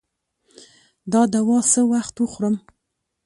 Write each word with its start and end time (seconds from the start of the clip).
دا 1.11 1.21
دوا 1.33 1.59
څه 1.71 1.81
وخت 1.91 2.15
وخورم؟ 2.19 2.55